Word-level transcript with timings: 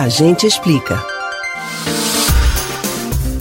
A 0.00 0.08
gente 0.08 0.46
explica. 0.46 0.98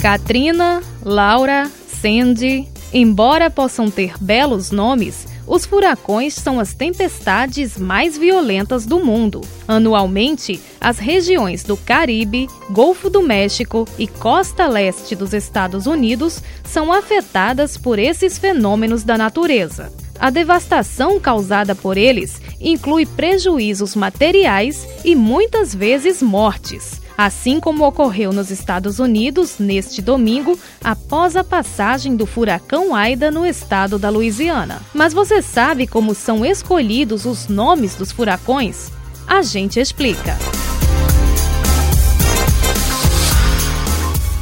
Katrina, 0.01 0.83
Laura, 1.01 1.71
Sandy, 2.01 2.67
embora 2.91 3.49
possam 3.49 3.89
ter 3.89 4.15
belos 4.19 4.69
nomes, 4.69 5.25
os 5.47 5.65
furacões 5.65 6.33
são 6.33 6.59
as 6.59 6.73
tempestades 6.73 7.77
mais 7.77 8.17
violentas 8.17 8.85
do 8.85 8.99
mundo. 8.99 9.39
Anualmente, 9.65 10.59
as 10.81 10.99
regiões 10.99 11.63
do 11.63 11.77
Caribe, 11.77 12.49
Golfo 12.69 13.09
do 13.09 13.21
México 13.23 13.87
e 13.97 14.05
costa 14.05 14.67
leste 14.67 15.15
dos 15.15 15.33
Estados 15.33 15.87
Unidos 15.87 16.43
são 16.65 16.91
afetadas 16.91 17.77
por 17.77 17.97
esses 17.97 18.37
fenômenos 18.37 19.05
da 19.05 19.17
natureza. 19.17 19.93
A 20.19 20.29
devastação 20.29 21.17
causada 21.21 21.73
por 21.73 21.95
eles 21.95 22.41
inclui 22.59 23.05
prejuízos 23.05 23.95
materiais 23.95 24.87
e 25.03 25.15
muitas 25.15 25.73
vezes 25.73 26.21
mortes 26.21 26.99
assim 27.19 27.59
como 27.59 27.85
ocorreu 27.85 28.31
nos 28.31 28.49
Estados 28.49 28.97
Unidos 28.97 29.59
neste 29.59 30.01
domingo, 30.01 30.57
após 30.81 31.35
a 31.35 31.43
passagem 31.43 32.15
do 32.15 32.25
furacão 32.25 32.95
Aida 32.95 33.29
no 33.29 33.45
estado 33.45 33.99
da 33.99 34.09
Louisiana. 34.09 34.81
Mas 34.93 35.13
você 35.13 35.41
sabe 35.41 35.85
como 35.85 36.15
são 36.15 36.45
escolhidos 36.45 37.25
os 37.25 37.49
nomes 37.49 37.93
dos 37.93 38.09
furacões? 38.13 38.89
A 39.27 39.41
gente 39.41 39.81
explica. 39.81 40.37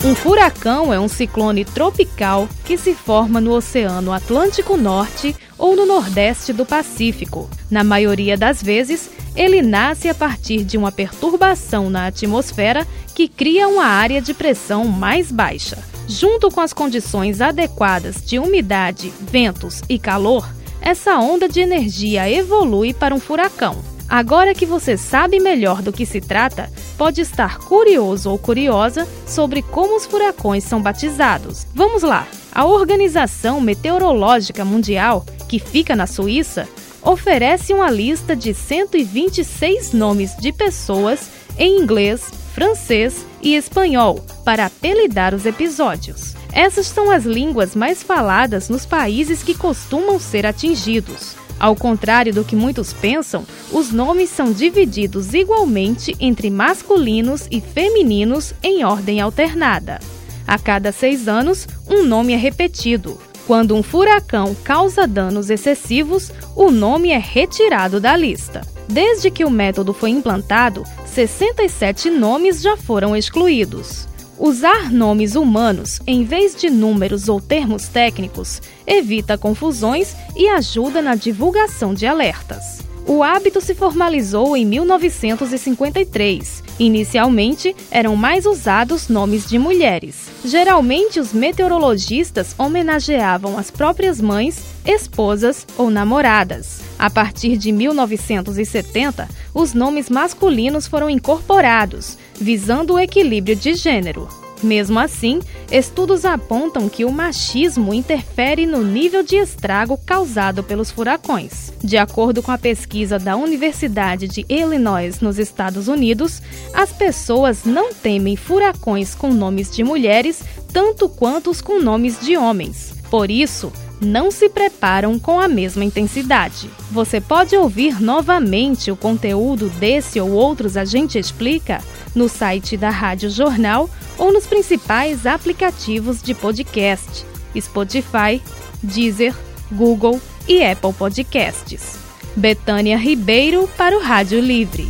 Um 0.05 0.13
furacão 0.13 0.93
é 0.93 0.99
um 0.99 1.07
ciclone 1.07 1.65
tropical 1.65 2.47
que 2.63 2.77
se 2.77 2.93
forma 2.93 3.41
no 3.41 3.53
Oceano 3.53 4.13
Atlântico 4.13 4.77
Norte 4.77 5.35
ou 5.57 5.75
no 5.75 5.85
Nordeste 5.85 6.53
do 6.53 6.65
Pacífico. 6.65 7.49
Na 7.69 7.83
maioria 7.83 8.37
das 8.37 8.61
vezes, 8.61 9.09
ele 9.35 9.61
nasce 9.61 10.09
a 10.09 10.15
partir 10.15 10.63
de 10.63 10.77
uma 10.77 10.91
perturbação 10.91 11.89
na 11.89 12.07
atmosfera 12.07 12.85
que 13.13 13.27
cria 13.27 13.67
uma 13.67 13.85
área 13.85 14.21
de 14.21 14.33
pressão 14.33 14.85
mais 14.85 15.31
baixa. 15.31 15.77
Junto 16.07 16.49
com 16.49 16.61
as 16.61 16.73
condições 16.73 17.41
adequadas 17.41 18.23
de 18.25 18.39
umidade, 18.39 19.11
ventos 19.19 19.81
e 19.89 19.99
calor, 19.99 20.47
essa 20.79 21.17
onda 21.17 21.49
de 21.49 21.59
energia 21.59 22.29
evolui 22.29 22.93
para 22.93 23.13
um 23.13 23.19
furacão. 23.19 23.83
Agora 24.09 24.53
que 24.53 24.65
você 24.65 24.95
sabe 24.95 25.37
melhor 25.37 25.81
do 25.81 25.91
que 25.91 26.05
se 26.05 26.21
trata, 26.21 26.71
pode 26.97 27.19
estar 27.19 27.57
curioso 27.57 28.31
ou 28.31 28.37
curiosa 28.37 29.05
sobre 29.25 29.61
como 29.61 29.97
os 29.97 30.05
furacões 30.05 30.63
são 30.63 30.81
batizados. 30.81 31.67
Vamos 31.75 32.03
lá! 32.03 32.25
A 32.53 32.65
Organização 32.65 33.59
Meteorológica 33.59 34.63
Mundial, 34.63 35.25
que 35.47 35.59
fica 35.59 35.95
na 35.95 36.07
Suíça, 36.07 36.67
oferece 37.01 37.73
uma 37.73 37.89
lista 37.89 38.35
de 38.35 38.53
126 38.53 39.93
nomes 39.93 40.35
de 40.37 40.51
pessoas 40.51 41.29
em 41.57 41.79
inglês, 41.79 42.21
francês 42.53 43.25
e 43.41 43.55
espanhol 43.55 44.23
para 44.43 44.65
apelidar 44.65 45.33
os 45.33 45.45
episódios. 45.45 46.35
Essas 46.51 46.87
são 46.87 47.11
as 47.11 47.23
línguas 47.23 47.75
mais 47.75 48.01
faladas 48.01 48.67
nos 48.67 48.85
países 48.85 49.43
que 49.43 49.53
costumam 49.53 50.19
ser 50.19 50.45
atingidos. 50.45 51.35
Ao 51.59 51.75
contrário 51.75 52.33
do 52.33 52.43
que 52.43 52.55
muitos 52.55 52.93
pensam, 52.93 53.45
os 53.71 53.91
nomes 53.91 54.29
são 54.29 54.51
divididos 54.51 55.33
igualmente 55.33 56.15
entre 56.19 56.49
masculinos 56.49 57.47
e 57.49 57.59
femininos 57.59 58.53
em 58.61 58.83
ordem 58.83 59.19
alternada. 59.21 59.99
A 60.47 60.57
cada 60.57 60.91
seis 60.91 61.27
anos, 61.27 61.67
um 61.89 62.03
nome 62.03 62.33
é 62.33 62.37
repetido. 62.37 63.19
Quando 63.47 63.73
um 63.73 63.81
furacão 63.81 64.53
causa 64.53 65.07
danos 65.07 65.49
excessivos, 65.49 66.33
o 66.53 66.69
nome 66.69 67.11
é 67.11 67.17
retirado 67.17 67.97
da 67.97 68.13
lista. 68.13 68.61
Desde 68.89 69.31
que 69.31 69.45
o 69.45 69.49
método 69.49 69.93
foi 69.93 70.09
implantado, 70.09 70.83
67 71.05 72.09
nomes 72.09 72.61
já 72.61 72.75
foram 72.75 73.15
excluídos. 73.15 74.05
Usar 74.37 74.91
nomes 74.91 75.35
humanos 75.35 76.01
em 76.05 76.25
vez 76.25 76.57
de 76.57 76.69
números 76.69 77.29
ou 77.29 77.39
termos 77.39 77.87
técnicos 77.87 78.61
evita 78.85 79.37
confusões 79.37 80.13
e 80.35 80.49
ajuda 80.49 81.01
na 81.01 81.15
divulgação 81.15 81.93
de 81.93 82.05
alertas. 82.05 82.86
O 83.07 83.23
hábito 83.23 83.61
se 83.61 83.73
formalizou 83.73 84.57
em 84.57 84.65
1953. 84.65 86.61
Inicialmente, 86.77 87.73
eram 87.89 88.17
mais 88.17 88.45
usados 88.45 89.07
nomes 89.07 89.47
de 89.47 89.57
mulheres. 89.57 90.27
Geralmente, 90.43 91.17
os 91.17 91.31
meteorologistas 91.31 92.53
homenageavam 92.57 93.57
as 93.57 93.71
próprias 93.71 94.19
mães, 94.19 94.61
esposas 94.85 95.65
ou 95.77 95.89
namoradas. 95.89 96.81
A 96.99 97.09
partir 97.09 97.55
de 97.55 97.71
1970, 97.71 99.29
os 99.53 99.73
nomes 99.73 100.09
masculinos 100.09 100.85
foram 100.85 101.09
incorporados, 101.09 102.17
visando 102.35 102.95
o 102.95 102.99
equilíbrio 102.99 103.55
de 103.55 103.73
gênero. 103.73 104.27
Mesmo 104.61 104.99
assim, 104.99 105.39
estudos 105.71 106.25
apontam 106.25 106.89
que 106.89 107.05
o 107.05 107.11
machismo 107.11 107.93
interfere 107.93 108.65
no 108.65 108.83
nível 108.83 109.23
de 109.23 109.35
estrago 109.35 109.97
causado 109.97 110.63
pelos 110.63 110.89
furacões. 110.89 111.71
De 111.83 111.97
acordo 111.97 112.41
com 112.41 112.51
a 112.51 112.57
pesquisa 112.57 113.19
da 113.19 113.35
Universidade 113.35 114.27
de 114.27 114.45
Illinois, 114.49 115.19
nos 115.21 115.37
Estados 115.37 115.87
Unidos, 115.87 116.41
as 116.73 116.91
pessoas 116.91 117.63
não 117.63 117.93
temem 117.93 118.35
furacões 118.35 119.13
com 119.13 119.31
nomes 119.31 119.69
de 119.69 119.83
mulheres 119.83 120.41
tanto 120.73 121.09
quanto 121.09 121.49
os 121.49 121.61
com 121.61 121.79
nomes 121.81 122.19
de 122.19 122.37
homens. 122.37 122.93
Por 123.09 123.31
isso, 123.31 123.71
não 123.99 124.29
se 124.29 124.49
preparam 124.49 125.17
com 125.17 125.39
a 125.39 125.47
mesma 125.47 125.83
intensidade. 125.83 126.69
Você 126.91 127.19
pode 127.19 127.55
ouvir 127.55 128.01
novamente 128.01 128.91
o 128.91 128.95
conteúdo 128.95 129.69
desse 129.69 130.19
ou 130.19 130.31
outros 130.31 130.77
A 130.77 130.85
Gente 130.85 131.17
Explica 131.17 131.81
no 132.15 132.29
site 132.29 132.77
da 132.77 132.89
Rádio 132.89 133.29
Jornal 133.29 133.89
ou 134.17 134.31
nos 134.31 134.45
principais 134.45 135.25
aplicativos 135.25 136.21
de 136.21 136.33
podcast: 136.33 137.25
Spotify, 137.59 138.41
Deezer, 138.81 139.35
Google 139.71 140.21
e 140.47 140.63
Apple 140.63 140.93
Podcasts. 140.93 141.97
Betânia 142.35 142.97
Ribeiro 142.97 143.67
para 143.75 143.97
o 143.97 144.01
Rádio 144.01 144.39
Livre. 144.39 144.86